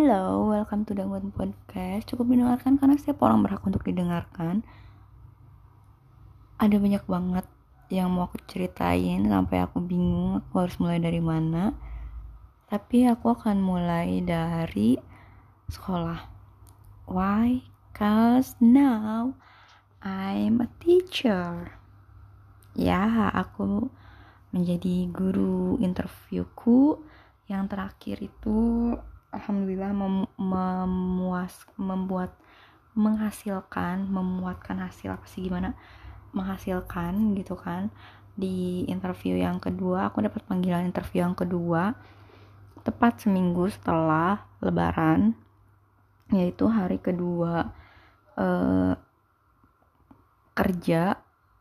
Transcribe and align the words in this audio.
Hello, 0.00 0.48
welcome 0.48 0.88
to 0.88 0.96
Dangguan 0.96 1.28
Podcast. 1.28 2.08
Cukup 2.08 2.32
didengarkan 2.32 2.80
karena 2.80 2.96
setiap 2.96 3.20
orang 3.20 3.44
berhak 3.44 3.60
untuk 3.68 3.84
didengarkan. 3.84 4.64
Ada 6.56 6.80
banyak 6.80 7.04
banget 7.04 7.44
yang 7.92 8.08
mau 8.08 8.24
aku 8.24 8.40
ceritain 8.48 9.28
sampai 9.28 9.60
aku 9.60 9.84
bingung 9.84 10.40
aku 10.40 10.56
harus 10.56 10.80
mulai 10.80 11.04
dari 11.04 11.20
mana. 11.20 11.76
Tapi 12.72 13.12
aku 13.12 13.28
akan 13.28 13.60
mulai 13.60 14.24
dari 14.24 14.96
sekolah. 15.68 16.24
Why? 17.04 17.60
Cause 17.92 18.56
now 18.56 19.36
I'm 20.00 20.64
a 20.64 20.72
teacher. 20.80 21.76
Ya, 22.72 23.28
aku 23.36 23.92
menjadi 24.48 25.12
guru 25.12 25.76
interviewku 25.76 27.04
yang 27.52 27.68
terakhir 27.68 28.24
itu 28.24 28.96
alhamdulillah 29.30 29.90
mem 29.94 30.26
memuas 30.38 31.54
membuat 31.78 32.34
menghasilkan 32.98 34.10
memuatkan 34.10 34.82
hasil 34.82 35.14
apa 35.14 35.26
sih 35.30 35.46
gimana? 35.46 35.78
Menghasilkan 36.34 37.34
gitu 37.38 37.58
kan 37.58 37.90
di 38.38 38.86
interview 38.86 39.36
yang 39.36 39.58
kedua 39.58 40.08
aku 40.08 40.22
dapat 40.24 40.42
panggilan 40.46 40.86
interview 40.88 41.26
yang 41.26 41.36
kedua 41.36 41.92
tepat 42.80 43.20
seminggu 43.20 43.68
setelah 43.68 44.48
lebaran 44.64 45.36
yaitu 46.32 46.70
hari 46.70 46.96
kedua 47.02 47.74
eh, 48.38 48.94
kerja 50.54 51.18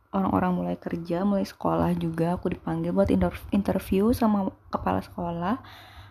orang-orang 0.10 0.52
mulai 0.56 0.78
kerja 0.78 1.22
mulai 1.28 1.46
sekolah 1.46 1.94
juga 1.98 2.38
aku 2.38 2.54
dipanggil 2.54 2.94
buat 2.94 3.10
interview 3.54 4.10
sama 4.16 4.50
kepala 4.74 5.02
sekolah 5.06 5.56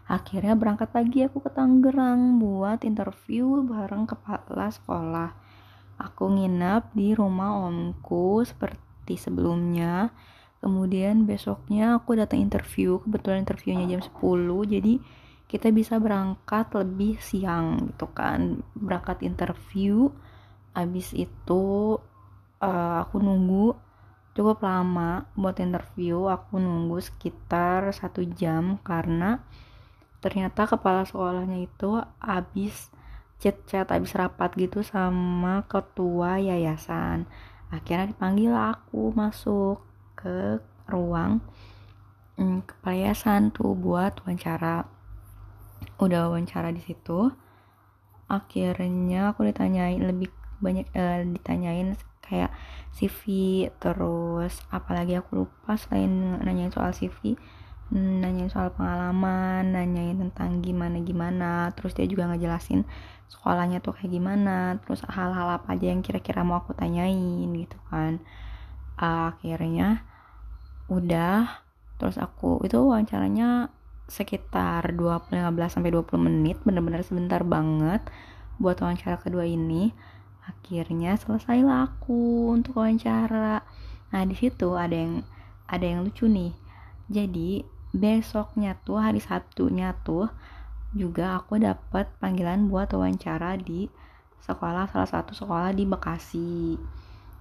akhirnya 0.09 0.57
berangkat 0.57 0.89
lagi 0.97 1.29
aku 1.29 1.45
ke 1.45 1.53
Tangerang 1.53 2.41
buat 2.41 2.81
interview 2.83 3.61
bareng 3.69 4.09
kepala 4.09 4.73
sekolah. 4.73 5.31
Aku 6.01 6.33
nginap 6.33 6.97
di 6.97 7.13
rumah 7.13 7.69
omku 7.69 8.41
seperti 8.49 9.21
sebelumnya. 9.21 10.09
Kemudian 10.65 11.29
besoknya 11.29 12.01
aku 12.01 12.19
datang 12.19 12.43
interview 12.43 12.99
kebetulan 13.05 13.47
interviewnya 13.47 13.87
jam 13.95 14.03
10 14.03 14.75
jadi 14.75 14.95
kita 15.49 15.71
bisa 15.71 16.01
berangkat 16.01 16.73
lebih 16.73 17.21
siang 17.21 17.93
gitu 17.93 18.09
kan. 18.11 18.65
Berangkat 18.73 19.23
interview 19.23 20.09
abis 20.73 21.13
itu 21.13 21.97
uh, 22.65 22.97
aku 23.05 23.21
nunggu 23.21 23.77
cukup 24.33 24.65
lama 24.65 25.29
buat 25.37 25.61
interview. 25.61 26.27
Aku 26.33 26.57
nunggu 26.57 26.99
sekitar 27.05 27.93
satu 27.93 28.25
jam 28.25 28.81
karena 28.81 29.43
ternyata 30.19 30.67
kepala 30.67 31.07
sekolahnya 31.07 31.63
itu 31.63 32.03
habis 32.19 32.91
chat-chat 33.39 33.87
habis 33.87 34.15
rapat 34.19 34.51
gitu 34.59 34.83
sama 34.83 35.63
ketua 35.71 36.43
yayasan. 36.43 37.31
Akhirnya 37.71 38.11
dipanggil 38.11 38.51
aku 38.51 39.15
masuk 39.15 39.85
ke 40.19 40.59
ruang 40.91 41.39
hmm, 42.35 42.67
kepala 42.67 42.95
yayasan 42.99 43.55
tuh 43.55 43.79
buat 43.79 44.19
wawancara. 44.27 44.91
Udah 46.03 46.31
wawancara 46.31 46.75
di 46.75 46.83
situ. 46.83 47.31
Akhirnya 48.27 49.33
aku 49.33 49.47
ditanyain 49.47 50.03
lebih 50.03 50.35
banyak 50.59 50.91
eh, 50.91 51.23
ditanyain 51.23 51.95
kayak 52.19 52.53
CV 52.93 53.23
terus 53.81 54.61
apalagi 54.69 55.17
aku 55.17 55.47
lupa 55.47 55.81
selain 55.81 56.37
nanyain 56.45 56.69
soal 56.69 56.93
CV 56.93 57.39
nanyain 57.89 58.53
soal 58.53 58.69
pengalaman 58.77 59.73
nanyain 59.73 60.21
tentang 60.21 60.61
gimana 60.61 61.01
gimana 61.01 61.73
terus 61.73 61.97
dia 61.97 62.05
juga 62.05 62.29
ngejelasin 62.29 62.85
sekolahnya 63.29 63.85
tuh 63.85 63.93
kayak 63.97 64.13
gimana 64.13 64.81
terus 64.85 65.05
hal-hal 65.05 65.61
apa 65.61 65.77
aja 65.77 65.93
yang 65.93 66.01
kira-kira 66.01 66.41
mau 66.45 66.61
aku 66.61 66.73
tanyain 66.73 67.49
gitu 67.53 67.77
kan. 67.93 68.21
Akhirnya 68.99 70.05
udah 70.89 71.65
terus 72.01 72.17
aku 72.17 72.65
itu 72.65 72.81
wawancaranya 72.81 73.69
sekitar 74.09 74.97
20 74.97 75.37
15 75.37 75.53
sampai 75.69 75.93
20 75.93 76.17
menit 76.17 76.57
bener-bener 76.65 77.05
sebentar 77.05 77.45
banget 77.45 78.01
buat 78.57 78.81
wawancara 78.81 79.21
kedua 79.21 79.45
ini. 79.45 79.93
Akhirnya 80.49 81.21
selesailah 81.21 81.93
aku 81.93 82.53
untuk 82.57 82.81
wawancara. 82.81 83.61
Nah 84.09 84.23
di 84.25 84.33
situ 84.33 84.73
ada 84.73 84.97
yang 84.97 85.21
ada 85.69 85.85
yang 85.85 86.01
lucu 86.01 86.25
nih. 86.25 86.57
Jadi 87.13 87.78
besoknya 87.99 88.79
tuh 88.87 89.03
hari 89.03 89.19
Sabtunya 89.19 89.93
tuh 90.07 90.31
juga 90.97 91.37
aku 91.37 91.61
dapat 91.61 92.09
panggilan 92.17 92.73
buat 92.73 92.89
wawancara 92.97 93.61
di 93.61 93.93
sekolah 94.41 94.89
salah 94.89 95.11
satu 95.11 95.37
sekolah 95.37 95.77
di 95.77 95.85
Bekasi. 95.85 96.81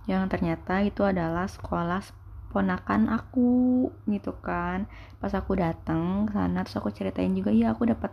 Yang 0.10 0.24
ternyata 0.36 0.84
itu 0.84 1.08
adalah 1.08 1.48
sekolah 1.48 2.04
ponakan 2.52 3.08
aku 3.08 3.88
gitu 4.10 4.36
kan. 4.44 4.90
Pas 5.22 5.32
aku 5.32 5.56
datang 5.56 6.28
sana 6.32 6.68
terus 6.68 6.76
aku 6.80 6.92
ceritain 6.92 7.32
juga 7.32 7.56
iya 7.56 7.72
aku 7.72 7.88
dapat 7.88 8.12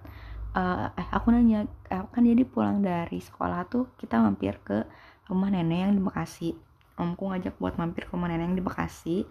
uh, 0.54 0.94
eh 0.94 1.08
aku 1.10 1.34
nanya 1.34 1.66
eh, 1.90 2.04
kan 2.14 2.22
jadi 2.22 2.46
pulang 2.46 2.82
dari 2.82 3.18
sekolah 3.18 3.66
tuh 3.66 3.90
kita 3.98 4.22
mampir 4.22 4.62
ke 4.62 4.86
rumah 5.26 5.50
nenek 5.50 5.78
yang 5.90 5.92
di 5.98 6.02
Bekasi. 6.02 6.50
Omku 6.94 7.26
ngajak 7.26 7.58
buat 7.58 7.74
mampir 7.74 8.06
ke 8.06 8.14
rumah 8.14 8.30
nenek 8.30 8.54
yang 8.54 8.56
di 8.58 8.62
Bekasi 8.62 9.26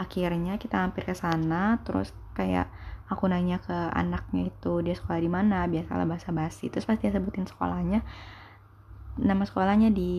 akhirnya 0.00 0.56
kita 0.56 0.80
hampir 0.82 1.04
ke 1.04 1.14
sana 1.14 1.80
terus 1.84 2.10
kayak 2.32 2.68
aku 3.12 3.28
nanya 3.28 3.60
ke 3.60 3.76
anaknya 3.92 4.48
itu 4.48 4.80
dia 4.80 4.96
sekolah 4.96 5.20
di 5.20 5.30
mana? 5.30 5.68
Biasalah 5.68 6.08
bahasa 6.08 6.32
basi. 6.32 6.72
Terus 6.72 6.88
pas 6.88 6.96
dia 6.96 7.12
sebutin 7.12 7.44
sekolahnya 7.44 8.00
nama 9.20 9.44
sekolahnya 9.44 9.92
di 9.92 10.12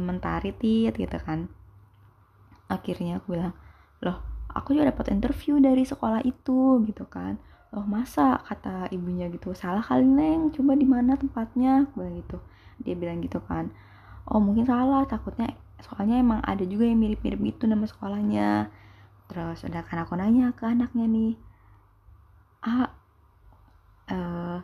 Mentari 0.00 0.56
tit 0.56 0.96
gitu 0.96 1.18
kan. 1.20 1.52
Akhirnya 2.72 3.20
aku 3.20 3.36
bilang 3.36 3.52
loh 4.00 4.18
aku 4.52 4.72
juga 4.72 4.92
dapat 4.92 5.12
interview 5.12 5.60
dari 5.60 5.84
sekolah 5.84 6.24
itu 6.24 6.80
gitu 6.88 7.04
kan. 7.08 7.36
Loh 7.72 7.84
masa? 7.84 8.40
kata 8.48 8.88
ibunya 8.92 9.28
gitu. 9.28 9.52
Salah 9.52 9.84
kali 9.84 10.04
neng. 10.04 10.52
Coba 10.52 10.72
di 10.76 10.88
mana 10.88 11.16
tempatnya? 11.20 11.88
Aku 11.88 12.00
bilang 12.00 12.16
gitu. 12.20 12.38
Dia 12.80 12.96
bilang 12.96 13.20
gitu 13.20 13.40
kan. 13.44 13.68
Oh 14.24 14.40
mungkin 14.40 14.64
salah. 14.64 15.04
Takutnya 15.04 15.52
soalnya 15.84 16.16
emang 16.20 16.40
ada 16.40 16.64
juga 16.64 16.88
yang 16.88 17.00
mirip-mirip 17.00 17.40
gitu 17.42 17.68
nama 17.68 17.84
sekolahnya 17.84 18.70
terus 19.32 19.64
udah 19.64 19.80
kan 19.88 20.04
aku 20.04 20.12
nanya 20.20 20.52
ke 20.52 20.68
anaknya 20.68 21.08
nih 21.08 21.32
a 22.62 22.92
uh, 24.12 24.58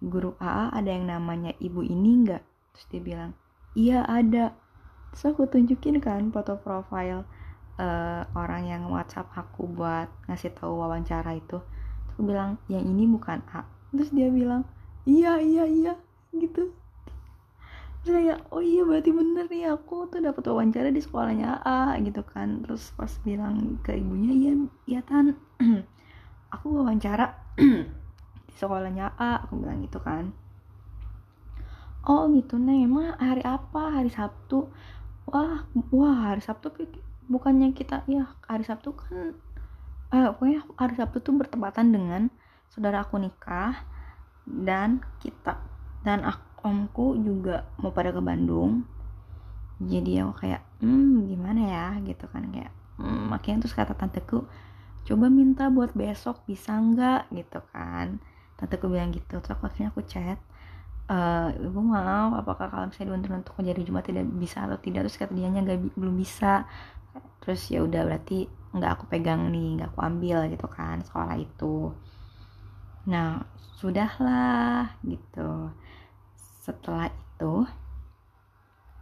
guru 0.00 0.32
AA 0.40 0.72
ada 0.72 0.90
yang 0.90 1.06
namanya 1.06 1.52
ibu 1.60 1.84
ini 1.84 2.24
enggak 2.24 2.42
terus 2.72 2.88
dia 2.88 3.02
bilang 3.04 3.30
iya 3.78 4.02
ada. 4.02 4.58
Terus 5.14 5.24
aku 5.30 5.46
tunjukin 5.46 6.02
kan 6.02 6.34
foto 6.34 6.58
profile 6.58 7.22
uh, 7.78 8.22
orang 8.34 8.66
yang 8.66 8.82
WhatsApp 8.90 9.30
aku 9.38 9.70
buat 9.70 10.10
ngasih 10.26 10.52
tahu 10.58 10.82
wawancara 10.82 11.38
itu. 11.38 11.62
Terus 11.62 12.10
aku 12.18 12.22
bilang 12.26 12.58
yang 12.66 12.82
ini 12.82 13.06
bukan 13.06 13.38
A. 13.54 13.62
Terus 13.94 14.10
dia 14.10 14.28
bilang 14.28 14.66
iya 15.08 15.38
iya 15.40 15.64
iya 15.64 15.94
gitu 16.36 16.74
saya 18.08 18.34
oh 18.48 18.64
iya 18.64 18.82
berarti 18.88 19.10
bener 19.12 19.44
nih 19.52 19.68
aku 19.68 20.08
tuh 20.08 20.24
dapat 20.24 20.42
wawancara 20.48 20.88
di 20.88 21.00
sekolahnya 21.04 21.60
A 21.62 21.94
gitu 22.00 22.24
kan. 22.24 22.64
Terus 22.64 22.92
pas 22.96 23.12
bilang 23.22 23.76
ke 23.84 23.92
ibunya 23.92 24.32
iya 24.32 24.52
iya 24.88 25.00
tan. 25.04 25.36
Aku 26.54 26.80
wawancara 26.80 27.36
di 28.48 28.54
sekolahnya 28.56 29.12
A 29.20 29.44
aku 29.44 29.60
bilang 29.60 29.84
gitu 29.84 30.00
kan. 30.00 30.32
Oh 32.08 32.24
gitu 32.32 32.56
nih 32.56 32.88
emang 32.88 33.12
hari 33.20 33.44
apa? 33.44 34.00
Hari 34.00 34.08
Sabtu. 34.08 34.72
Wah 35.28 35.68
wah 35.92 36.32
hari 36.32 36.40
Sabtu 36.40 36.72
bukannya 37.28 37.76
kita 37.76 38.08
ya 38.08 38.32
hari 38.48 38.64
Sabtu 38.64 38.96
kan 38.96 39.36
eh, 40.16 40.32
pokoknya 40.32 40.64
hari 40.80 40.96
Sabtu 40.96 41.20
tuh 41.20 41.36
bertepatan 41.36 41.92
dengan 41.92 42.32
saudara 42.72 43.04
aku 43.04 43.20
nikah 43.20 43.84
dan 44.48 45.04
kita 45.20 45.60
dan 46.00 46.24
aku 46.24 46.47
omku 46.64 47.18
juga 47.20 47.66
mau 47.80 47.92
pada 47.94 48.10
ke 48.10 48.22
Bandung. 48.22 48.82
Jadi 49.78 50.18
aku 50.22 50.34
kayak 50.42 50.62
hmm 50.82 51.30
gimana 51.30 51.60
ya? 51.62 51.86
Gitu 52.02 52.24
kan 52.30 52.50
kayak 52.50 52.72
hmm, 52.98 53.30
makanya 53.30 53.66
terus 53.66 53.76
kata 53.76 53.94
tanteku 53.94 54.46
coba 55.08 55.26
minta 55.32 55.70
buat 55.70 55.94
besok 55.94 56.42
bisa 56.48 56.74
nggak? 56.78 57.30
Gitu 57.34 57.60
kan. 57.70 58.18
Tanteku 58.58 58.90
bilang 58.90 59.14
gitu 59.14 59.38
terus 59.38 59.54
aku 59.54 59.70
akhirnya 59.70 59.90
aku 59.94 60.02
chat 60.06 60.38
Uh, 61.08 61.48
ibu 61.56 61.80
mau 61.80 62.36
apakah 62.36 62.68
kalau 62.68 62.84
misalnya 62.92 63.16
dibantu 63.24 63.48
untuk 63.48 63.64
menjadi 63.64 63.80
Jumat 63.88 64.04
tidak 64.04 64.28
bisa 64.28 64.68
atau 64.68 64.76
tidak? 64.76 65.08
Terus 65.08 65.16
kata 65.16 65.32
dia 65.32 65.48
nggak 65.48 65.96
belum 65.96 66.14
bisa. 66.20 66.68
Terus 67.40 67.64
ya 67.72 67.80
udah 67.80 68.04
berarti 68.04 68.44
nggak 68.76 68.90
aku 68.92 69.04
pegang 69.08 69.48
nih 69.48 69.80
nggak 69.80 69.88
aku 69.96 70.00
ambil 70.04 70.38
gitu 70.52 70.68
kan 70.68 71.00
sekolah 71.00 71.40
itu. 71.40 71.96
Nah 73.08 73.40
sudahlah 73.80 75.00
gitu 75.00 75.72
setelah 76.68 77.08
itu 77.08 77.64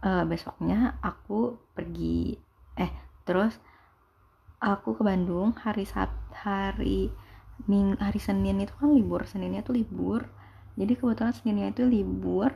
uh, 0.07 0.23
besoknya 0.23 0.95
aku 1.03 1.59
pergi 1.75 2.39
eh 2.79 2.93
terus 3.27 3.59
aku 4.63 4.95
ke 4.95 5.03
Bandung 5.03 5.51
hari 5.59 5.83
Sabtu 5.83 6.31
hari 6.31 7.11
Ming 7.67 7.97
hari 7.97 8.21
Senin 8.21 8.61
itu 8.61 8.71
kan 8.77 8.93
libur 8.93 9.25
Seninnya 9.25 9.65
tuh 9.65 9.75
libur. 9.81 10.29
Jadi 10.77 10.93
kebetulan 10.93 11.33
Seninnya 11.33 11.73
itu 11.73 11.89
libur 11.89 12.53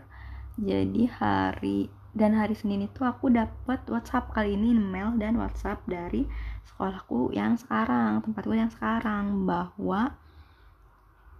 jadi 0.61 1.09
hari 1.09 1.89
dan 2.11 2.35
hari 2.35 2.53
Senin 2.59 2.85
itu 2.85 3.07
aku 3.07 3.31
dapat 3.31 3.87
WhatsApp 3.87 4.35
kali 4.35 4.59
ini 4.59 4.75
email 4.75 5.15
dan 5.15 5.39
WhatsApp 5.39 5.79
dari 5.87 6.27
sekolahku 6.67 7.31
yang 7.31 7.55
sekarang 7.55 8.19
tempatku 8.19 8.51
yang 8.51 8.67
sekarang 8.67 9.47
bahwa 9.47 10.19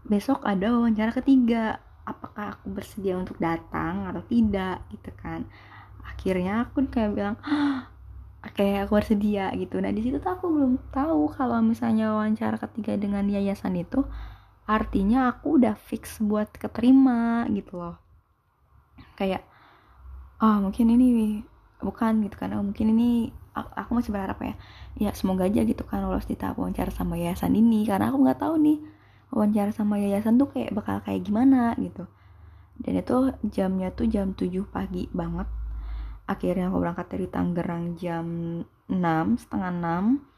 besok 0.08 0.40
ada 0.48 0.72
wawancara 0.72 1.12
ketiga 1.12 1.84
apakah 2.06 2.58
aku 2.58 2.74
bersedia 2.74 3.18
untuk 3.18 3.38
datang 3.38 4.10
atau 4.10 4.24
tidak 4.26 4.82
gitu 4.90 5.12
kan. 5.18 5.46
Akhirnya 6.06 6.66
aku 6.68 6.86
kayak 6.90 7.12
bilang 7.14 7.38
kayak 8.58 8.90
aku 8.90 8.98
bersedia 8.98 9.54
gitu. 9.54 9.78
Nah 9.78 9.94
di 9.94 10.02
situ 10.02 10.18
tuh 10.18 10.32
aku 10.34 10.50
belum 10.50 10.74
tahu 10.90 11.30
kalau 11.38 11.62
misalnya 11.62 12.12
wawancara 12.14 12.58
ketiga 12.58 12.98
dengan 12.98 13.26
yayasan 13.30 13.78
itu 13.78 14.02
artinya 14.66 15.30
aku 15.36 15.62
udah 15.62 15.76
fix 15.76 16.18
buat 16.22 16.50
keterima 16.54 17.46
gitu 17.54 17.78
loh. 17.78 17.98
Kayak 19.18 19.46
ah 20.42 20.58
oh, 20.58 20.70
mungkin 20.70 20.90
ini 20.90 21.42
bukan 21.82 22.26
gitu 22.26 22.36
kan. 22.38 22.58
Oh, 22.58 22.66
mungkin 22.66 22.98
ini 22.98 23.30
aku 23.52 24.00
masih 24.00 24.16
berharap 24.16 24.40
ya 24.40 24.56
ya 24.96 25.12
semoga 25.12 25.44
aja 25.44 25.62
gitu 25.68 25.84
kan 25.84 26.00
lolos 26.08 26.24
di 26.24 26.40
tahap 26.40 26.56
wawancara 26.56 26.92
sama 26.92 27.20
yayasan 27.20 27.52
ini 27.52 27.84
karena 27.84 28.08
aku 28.08 28.24
nggak 28.24 28.40
tahu 28.40 28.56
nih 28.64 28.80
wawancara 29.32 29.72
sama 29.72 29.98
yayasan 29.98 30.38
tuh 30.38 30.52
kayak 30.52 30.76
bakal 30.76 31.00
kayak 31.02 31.24
gimana 31.24 31.74
gitu. 31.80 32.06
Dan 32.82 33.00
itu 33.00 33.16
jamnya 33.50 33.90
tuh 33.96 34.06
jam 34.12 34.36
7 34.36 34.68
pagi 34.68 35.08
banget. 35.16 35.48
Akhirnya 36.28 36.70
aku 36.70 36.78
berangkat 36.84 37.08
dari 37.12 37.28
Tangerang 37.28 37.98
jam 37.98 38.26
6 38.92 39.42
setengah 39.42 39.72
6 39.72 40.32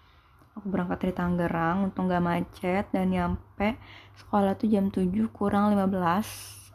aku 0.54 0.66
berangkat 0.69 0.98
dari 1.10 1.13
Tangerang 1.18 1.90
untuk 1.90 2.10
gak 2.10 2.24
macet 2.24 2.86
dan 2.94 3.10
nyampe 3.10 3.78
sekolah 4.22 4.54
tuh 4.54 4.69
jam 4.69 4.94
7 4.94 5.10
kurang 5.34 5.74
15 5.74 5.90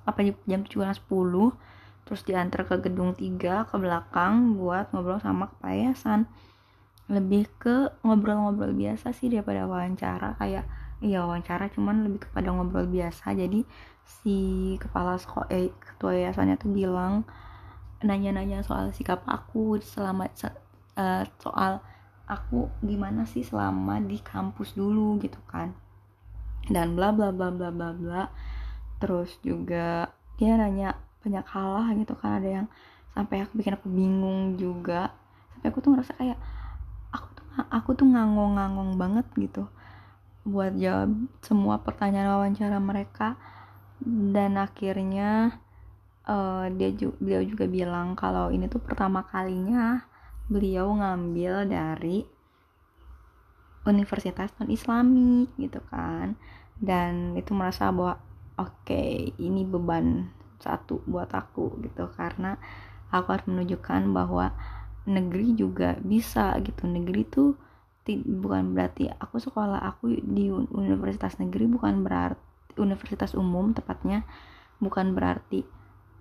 apa 0.03 0.19
jam 0.51 0.61
7 0.67 0.75
kurang 0.75 0.97
10 0.99 2.07
terus 2.09 2.21
diantar 2.25 2.65
ke 2.67 2.81
gedung 2.83 3.13
3 3.15 3.69
ke 3.69 3.77
belakang 3.77 4.57
buat 4.57 4.91
ngobrol 4.91 5.21
sama 5.21 5.53
kepayasan. 5.53 6.25
Lebih 7.09 7.49
ke 7.61 7.93
ngobrol-ngobrol 8.01 8.73
biasa 8.73 9.13
sih 9.13 9.29
daripada 9.29 9.69
wawancara 9.69 10.37
kayak 10.41 10.65
iya 10.99 11.23
wawancara 11.23 11.71
cuman 11.71 12.07
lebih 12.07 12.27
kepada 12.31 12.51
ngobrol 12.51 12.87
biasa. 12.91 13.35
Jadi 13.35 13.63
si 14.03 14.37
kepala 14.81 15.21
sekolah 15.21 15.49
eh, 15.53 15.71
ketua 15.79 16.17
yayasannya 16.17 16.57
tuh 16.59 16.71
bilang 16.73 17.23
nanya-nanya 18.03 18.63
soal 18.63 18.95
sikap 18.95 19.27
aku 19.27 19.83
selama 19.83 20.31
uh, 20.95 21.23
soal 21.43 21.83
aku 22.31 22.71
gimana 22.85 23.27
sih 23.27 23.43
selama 23.43 23.99
di 23.99 24.19
kampus 24.23 24.75
dulu 24.75 25.19
gitu 25.23 25.39
kan. 25.51 25.75
Dan 26.69 26.95
bla 26.99 27.15
bla 27.15 27.31
bla 27.31 27.51
bla 27.51 27.71
bla 27.71 27.91
bla. 27.95 28.23
Terus 28.99 29.39
juga 29.43 30.11
dia 30.39 30.55
nanya 30.59 30.99
banyak 31.23 31.47
hal 31.47 31.69
lah 31.79 31.89
gitu 31.95 32.15
kan. 32.19 32.43
Ada 32.43 32.49
yang 32.63 32.67
sampai 33.15 33.43
aku 33.47 33.59
bikin 33.59 33.75
aku 33.79 33.89
bingung 33.91 34.59
juga. 34.59 35.15
Sampai 35.55 35.67
aku 35.71 35.79
tuh 35.83 35.91
ngerasa 35.95 36.13
kayak 36.19 36.39
aku 37.15 37.29
tuh 37.35 37.45
aku 37.71 37.91
tuh 37.99 38.07
ngangong-ngangong 38.07 38.95
banget 38.95 39.27
gitu 39.35 39.67
buat 40.49 40.73
jawab 40.81 41.13
semua 41.45 41.85
pertanyaan 41.85 42.41
wawancara 42.41 42.81
mereka. 42.81 43.37
Dan 44.01 44.57
akhirnya 44.57 45.61
uh, 46.25 46.67
dia 46.73 46.91
juga, 46.97 47.17
beliau 47.21 47.43
juga 47.45 47.65
bilang 47.69 48.17
kalau 48.17 48.49
ini 48.49 48.65
tuh 48.71 48.81
pertama 48.81 49.27
kalinya 49.29 50.09
beliau 50.49 50.89
ngambil 50.97 51.69
dari 51.69 52.25
universitas 53.85 54.53
non 54.57 54.73
islami 54.73 55.45
gitu 55.61 55.85
kan. 55.93 56.41
Dan 56.79 57.37
itu 57.37 57.53
merasa 57.53 57.93
bahwa 57.93 58.17
oke 58.57 58.87
okay, 58.89 59.35
ini 59.37 59.69
beban 59.69 60.33
satu 60.57 61.05
buat 61.05 61.29
aku 61.35 61.83
gitu. 61.85 62.09
Karena 62.17 62.57
aku 63.13 63.35
harus 63.35 63.47
menunjukkan 63.51 64.03
bahwa 64.15 64.57
negeri 65.05 65.59
juga 65.59 65.99
bisa 66.01 66.55
gitu. 66.63 66.87
Negeri 66.87 67.23
tuh 67.27 67.68
bukan 68.17 68.73
berarti 68.73 69.13
aku 69.13 69.37
sekolah 69.43 69.85
aku 69.85 70.17
di 70.25 70.49
universitas 70.53 71.37
negeri 71.37 71.69
bukan 71.69 72.01
berarti 72.01 72.41
universitas 72.79 73.35
umum 73.35 73.75
tepatnya 73.75 74.23
bukan 74.79 75.13
berarti 75.13 75.67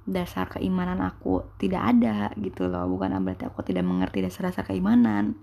dasar 0.08 0.48
keimanan 0.48 1.04
aku 1.04 1.44
tidak 1.60 1.84
ada 1.84 2.32
gitu 2.40 2.72
loh. 2.72 2.88
Bukan 2.88 3.12
berarti 3.22 3.46
aku 3.46 3.62
tidak 3.62 3.84
mengerti 3.86 4.24
dasar-dasar 4.24 4.64
keimanan 4.66 5.38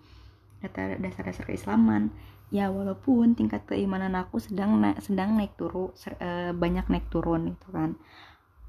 dasar-dasar 0.65 1.45
keislaman. 1.45 2.09
Ya 2.49 2.73
walaupun 2.73 3.37
tingkat 3.37 3.69
keimanan 3.69 4.17
aku 4.17 4.41
sedang 4.41 4.81
naik 4.81 5.05
sedang 5.05 5.37
naik 5.37 5.53
turun 5.61 5.93
eh, 6.17 6.57
banyak 6.57 6.89
naik 6.89 7.13
turun 7.13 7.53
itu 7.53 7.69
kan 7.69 8.01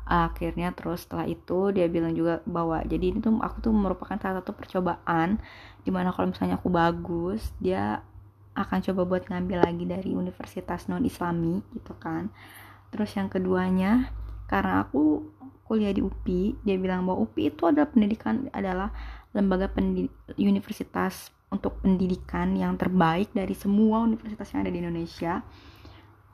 akhirnya 0.05 0.69
terus 0.77 1.09
setelah 1.09 1.25
itu 1.25 1.73
dia 1.73 1.89
bilang 1.89 2.13
juga 2.13 2.45
bahwa 2.45 2.77
jadi 2.85 3.09
ini 3.09 3.19
tuh 3.25 3.41
aku 3.41 3.57
tuh 3.65 3.73
merupakan 3.73 4.15
salah 4.21 4.39
satu 4.41 4.53
percobaan 4.53 5.41
di 5.81 5.89
mana 5.89 6.13
kalau 6.13 6.29
misalnya 6.29 6.61
aku 6.61 6.69
bagus 6.69 7.49
dia 7.57 8.05
akan 8.55 8.79
coba 8.85 9.01
buat 9.03 9.23
ngambil 9.27 9.65
lagi 9.65 9.83
dari 9.83 10.15
universitas 10.15 10.87
non 10.87 11.03
islami 11.03 11.59
gitu 11.75 11.91
kan. 11.99 12.31
Terus 12.93 13.11
yang 13.17 13.27
keduanya 13.27 14.13
karena 14.47 14.85
aku 14.87 15.25
kuliah 15.65 15.91
di 15.91 16.05
UPI 16.05 16.61
dia 16.61 16.77
bilang 16.77 17.03
bahwa 17.03 17.25
UPI 17.25 17.51
itu 17.51 17.65
adalah 17.67 17.89
pendidikan 17.89 18.47
adalah 18.53 18.93
lembaga 19.35 19.67
pendidik, 19.67 20.13
universitas 20.39 21.33
untuk 21.51 21.83
pendidikan 21.83 22.55
yang 22.55 22.79
terbaik 22.79 23.33
dari 23.35 23.51
semua 23.57 24.05
universitas 24.05 24.47
yang 24.55 24.63
ada 24.63 24.71
di 24.71 24.79
Indonesia. 24.79 25.43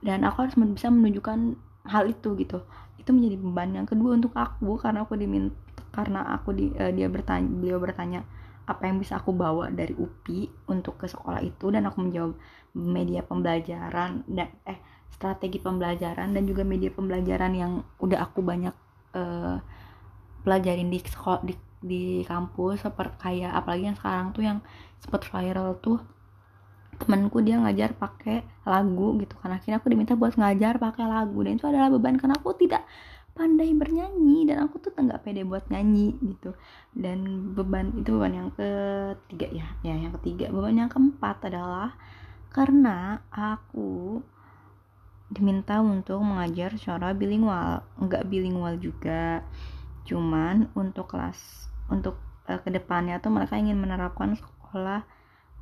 Dan 0.02 0.26
aku 0.28 0.46
harus 0.46 0.56
bisa 0.58 0.94
menunjukkan 0.94 1.58
hal 1.92 2.08
itu 2.08 2.34
gitu. 2.40 2.64
Itu 2.96 3.12
menjadi 3.12 3.36
beban. 3.38 3.70
Yang 3.76 3.88
kedua 3.96 4.16
untuk 4.16 4.34
aku 4.34 4.80
karena 4.80 5.04
aku 5.04 5.20
diminta 5.20 5.56
karena 5.92 6.24
aku 6.40 6.56
di, 6.56 6.72
uh, 6.80 6.92
dia 6.96 7.12
bertanya 7.12 7.52
beliau 7.52 7.76
bertanya 7.84 8.24
apa 8.64 8.88
yang 8.88 9.04
bisa 9.04 9.20
aku 9.20 9.36
bawa 9.36 9.68
dari 9.68 9.92
UPI 9.92 10.72
untuk 10.72 10.96
ke 10.96 11.12
sekolah 11.12 11.44
itu? 11.44 11.68
Dan 11.68 11.84
aku 11.92 12.08
menjawab 12.08 12.34
media 12.72 13.22
pembelajaran 13.28 14.24
dan 14.32 14.48
eh 14.64 14.80
strategi 15.12 15.60
pembelajaran 15.60 16.32
dan 16.32 16.44
juga 16.48 16.64
media 16.64 16.88
pembelajaran 16.90 17.52
yang 17.52 17.84
udah 18.00 18.24
aku 18.24 18.40
banyak 18.40 18.74
uh, 19.14 19.60
pelajarin 20.42 20.90
di 20.90 20.98
sekolah 21.04 21.44
di, 21.46 21.54
di 21.84 22.04
kampus 22.26 22.88
seperti 22.88 23.16
kayak 23.22 23.52
apalagi 23.54 23.92
yang 23.92 23.98
sekarang 24.00 24.28
tuh 24.34 24.44
yang 24.48 24.60
sempat 24.98 25.22
viral 25.28 25.78
tuh 25.84 26.02
temanku 27.02 27.42
dia 27.42 27.58
ngajar 27.58 27.98
pakai 27.98 28.46
lagu 28.64 29.18
gitu 29.18 29.34
kan. 29.42 29.58
Akhirnya 29.58 29.82
aku 29.82 29.90
diminta 29.90 30.14
buat 30.14 30.38
ngajar 30.38 30.78
pakai 30.78 31.06
lagu. 31.10 31.42
Dan 31.42 31.58
itu 31.58 31.66
adalah 31.66 31.90
beban 31.90 32.16
karena 32.22 32.38
aku 32.38 32.54
tidak 32.56 32.86
pandai 33.32 33.72
bernyanyi 33.72 34.44
dan 34.46 34.68
aku 34.68 34.78
tuh 34.84 34.92
nggak 34.94 35.24
pede 35.26 35.42
buat 35.42 35.66
nyanyi 35.74 36.14
gitu. 36.22 36.54
Dan 36.94 37.52
beban 37.58 37.96
itu 37.98 38.14
beban 38.14 38.34
yang 38.38 38.50
ketiga 38.54 39.48
ya. 39.50 39.68
Ya 39.82 39.96
yang 39.98 40.14
ketiga. 40.22 40.54
Beban 40.54 40.78
yang 40.78 40.92
keempat 40.94 41.50
adalah 41.50 41.98
karena 42.54 43.26
aku 43.34 44.22
diminta 45.32 45.80
untuk 45.82 46.22
mengajar 46.22 46.78
secara 46.78 47.18
bilingual. 47.18 47.82
Nggak 47.98 48.30
bilingual 48.30 48.78
juga. 48.78 49.42
Cuman 50.06 50.70
untuk 50.78 51.10
kelas 51.10 51.72
untuk 51.92 52.20
uh, 52.48 52.60
ke 52.62 52.70
depannya 52.72 53.20
tuh 53.20 53.32
mereka 53.32 53.60
ingin 53.60 53.80
menerapkan 53.80 54.36
sekolah 54.36 55.04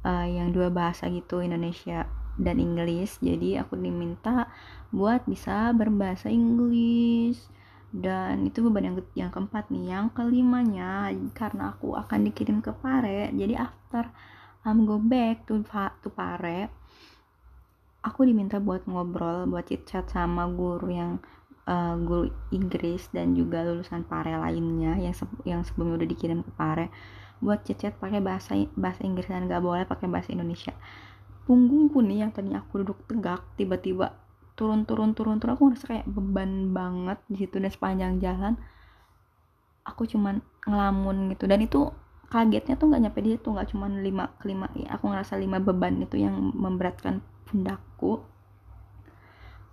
uh, 0.05 0.27
yang 0.27 0.51
dua 0.51 0.69
bahasa 0.69 1.07
gitu 1.09 1.41
Indonesia 1.43 2.05
dan 2.39 2.57
Inggris. 2.57 3.19
Jadi 3.19 3.59
aku 3.59 3.75
diminta 3.75 4.47
buat 4.95 5.27
bisa 5.27 5.75
berbahasa 5.75 6.31
Inggris. 6.31 7.39
Dan 7.89 8.45
itu 8.45 8.61
beban 8.61 8.85
yang, 8.85 8.95
yang 9.17 9.31
keempat 9.33 9.73
nih 9.73 9.97
yang 9.97 10.13
kelimanya 10.13 11.09
karena 11.33 11.73
aku 11.73 11.97
akan 11.97 12.29
dikirim 12.29 12.61
ke 12.61 12.69
Pare 12.69 13.33
jadi 13.33 13.65
after 13.65 14.13
I'm 14.61 14.85
go 14.85 15.01
back 15.01 15.49
to, 15.49 15.65
to 15.65 16.09
Pare 16.13 16.69
aku 18.05 18.29
diminta 18.29 18.61
buat 18.61 18.85
ngobrol 18.85 19.49
buat 19.49 19.65
chit 19.65 19.89
chat 19.89 20.05
sama 20.05 20.45
guru 20.53 20.93
yang 20.93 21.11
uh, 21.65 21.97
guru 21.97 22.29
Inggris 22.53 23.09
dan 23.09 23.33
juga 23.33 23.65
lulusan 23.65 24.05
Pare 24.05 24.37
lainnya 24.37 24.93
yang 25.01 25.15
se 25.17 25.25
yang 25.43 25.65
sebelumnya 25.65 26.05
udah 26.05 26.09
dikirim 26.13 26.39
ke 26.45 26.51
Pare 26.53 26.93
buat 27.39 27.63
chat-chat 27.63 27.95
pakai 27.99 28.19
bahasa 28.19 28.55
bahasa 28.75 29.01
Inggris 29.03 29.27
dan 29.31 29.47
gak 29.47 29.63
boleh 29.63 29.87
pakai 29.87 30.07
bahasa 30.11 30.31
Indonesia. 30.35 30.75
Punggungku 31.47 32.03
nih 32.05 32.27
yang 32.27 32.31
tadinya 32.35 32.61
aku 32.61 32.83
duduk 32.83 33.03
tegak 33.09 33.41
tiba-tiba 33.57 34.13
turun 34.59 34.83
turun 34.83 35.15
turun 35.15 35.39
turun 35.39 35.55
aku 35.55 35.71
ngerasa 35.71 35.85
kayak 35.87 36.05
beban 36.11 36.75
banget 36.75 37.19
di 37.31 37.47
situ 37.47 37.57
dan 37.57 37.71
sepanjang 37.71 38.13
jalan. 38.19 38.53
Aku 39.87 40.05
cuman 40.05 40.43
ngelamun 40.67 41.31
gitu. 41.33 41.47
Dan 41.47 41.63
itu 41.63 41.89
kagetnya 42.29 42.77
tuh 42.77 42.93
nggak 42.93 43.01
nyampe 43.09 43.19
dia 43.25 43.35
tuh 43.41 43.57
nggak 43.57 43.73
cuman 43.73 44.05
lima 44.05 44.29
kelima 44.37 44.69
ya 44.77 44.95
aku 44.95 45.09
ngerasa 45.09 45.33
lima 45.41 45.57
beban 45.57 45.97
itu 45.97 46.21
yang 46.21 46.53
memberatkan 46.53 47.25
pundakku 47.49 48.21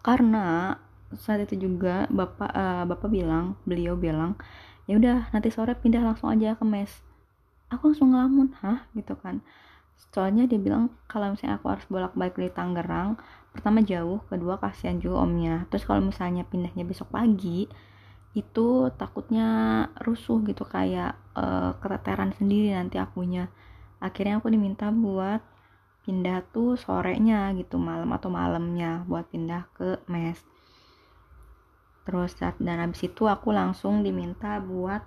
karena 0.01 0.81
saat 1.13 1.45
itu 1.45 1.69
juga 1.69 2.09
bapak 2.09 2.51
uh, 2.57 2.85
bapak 2.89 3.13
bilang 3.13 3.61
beliau 3.69 3.95
bilang 3.95 4.41
ya 4.89 4.97
udah 4.97 5.29
nanti 5.37 5.53
sore 5.53 5.77
pindah 5.77 6.01
langsung 6.01 6.33
aja 6.33 6.57
ke 6.57 6.65
mes 6.65 6.89
aku 7.73 7.93
langsung 7.93 8.15
ngelamun 8.15 8.55
hah? 8.63 8.87
gitu 8.95 9.15
kan. 9.19 9.43
Soalnya 10.13 10.49
dia 10.49 10.61
bilang 10.61 10.93
kalau 11.09 11.33
misalnya 11.33 11.61
aku 11.61 11.67
harus 11.73 11.87
bolak 11.89 12.13
balik 12.17 12.37
dari 12.37 12.53
Tangerang 12.53 13.21
pertama 13.53 13.81
jauh 13.81 14.21
kedua 14.29 14.61
kasihan 14.61 15.01
juga 15.01 15.25
omnya. 15.25 15.65
Terus 15.73 15.85
kalau 15.89 16.05
misalnya 16.05 16.45
pindahnya 16.45 16.85
besok 16.85 17.13
pagi 17.13 17.69
itu 18.37 18.93
takutnya 19.01 19.49
rusuh 20.05 20.45
gitu 20.45 20.69
kayak 20.69 21.17
uh, 21.33 21.73
keteteran 21.81 22.37
sendiri 22.37 22.77
nanti 22.77 23.01
akunya. 23.01 23.49
Akhirnya 23.97 24.37
aku 24.41 24.53
diminta 24.53 24.93
buat 24.93 25.41
pindah 26.05 26.45
tuh 26.53 26.79
sorenya 26.79 27.51
gitu 27.57 27.81
malam 27.81 28.13
atau 28.13 28.29
malamnya 28.29 29.03
buat 29.09 29.27
pindah 29.33 29.67
ke 29.73 30.05
mes. 30.07 30.39
Terus 32.07 32.37
dan 32.39 32.79
habis 32.79 33.03
itu 33.03 33.27
aku 33.27 33.51
langsung 33.51 34.05
diminta 34.05 34.63
buat 34.63 35.03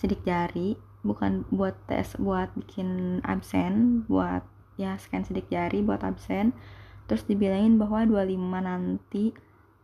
sidik 0.00 0.24
jari 0.24 0.78
bukan 1.04 1.44
buat 1.52 1.76
tes 1.86 2.16
buat 2.16 2.48
bikin 2.56 3.20
absen 3.22 4.02
buat 4.08 4.42
ya 4.80 4.98
scan 4.98 5.22
sidik 5.22 5.52
jari 5.52 5.84
buat 5.84 6.02
absen. 6.02 6.56
Terus 7.04 7.28
dibilangin 7.28 7.76
bahwa 7.76 8.08
25 8.08 8.40
nanti 8.64 9.36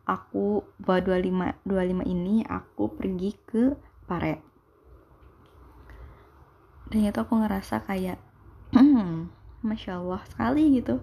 aku 0.08 0.64
bahwa 0.80 1.20
25 1.62 1.68
25 1.68 2.08
ini 2.08 2.42
aku 2.48 2.90
pergi 2.96 3.30
ke 3.46 3.76
Pare. 4.08 4.42
Dan 6.90 7.06
itu 7.06 7.20
aku 7.22 7.38
ngerasa 7.38 7.86
kayak 7.86 8.18
masya 9.68 10.02
Allah 10.02 10.22
sekali 10.26 10.82
gitu. 10.82 10.98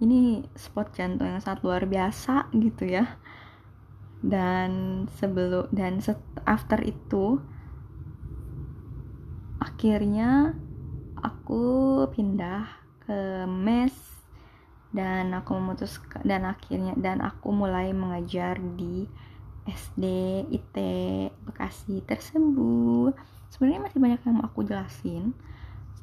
Ini 0.00 0.44
spot 0.52 0.92
jantung 0.92 1.28
yang 1.28 1.40
sangat 1.40 1.64
luar 1.64 1.88
biasa 1.88 2.52
gitu 2.52 2.84
ya. 2.84 3.16
Dan 4.20 5.04
sebelum 5.16 5.72
dan 5.72 6.04
set, 6.04 6.20
after 6.44 6.76
itu 6.84 7.40
akhirnya 9.80 10.52
aku 11.24 12.04
pindah 12.12 12.68
ke 13.00 13.48
mes 13.48 13.96
dan 14.92 15.32
aku 15.32 15.56
memutus 15.56 15.96
dan 16.20 16.44
akhirnya 16.44 16.92
dan 17.00 17.24
aku 17.24 17.48
mulai 17.48 17.88
mengajar 17.96 18.60
di 18.60 19.08
SD 19.64 20.04
IT 20.52 20.76
Bekasi 21.48 22.04
tersebut. 22.04 23.16
Sebenarnya 23.48 23.88
masih 23.88 24.04
banyak 24.04 24.20
yang 24.20 24.36
mau 24.36 24.52
aku 24.52 24.68
jelasin 24.68 25.32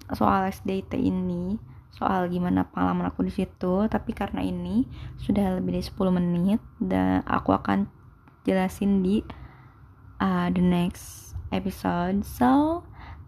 soal 0.10 0.50
SD 0.50 0.82
IT 0.82 0.98
ini 0.98 1.62
soal 1.94 2.34
gimana 2.34 2.66
pengalaman 2.74 3.14
aku 3.14 3.30
di 3.30 3.46
situ. 3.46 3.86
Tapi 3.86 4.10
karena 4.18 4.42
ini 4.42 4.90
sudah 5.22 5.54
lebih 5.54 5.78
dari 5.78 5.86
10 5.86 6.18
menit 6.18 6.66
dan 6.82 7.22
aku 7.30 7.54
akan 7.54 7.86
jelasin 8.42 9.06
di 9.06 9.22
uh, 10.18 10.50
the 10.50 10.66
next 10.66 11.38
episode. 11.54 12.26
So 12.26 12.82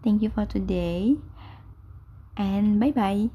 thank 0.04 0.22
you 0.22 0.30
for 0.30 0.46
today 0.46 1.16
and 2.36 2.80
bye 2.80 2.90
bye 2.92 3.30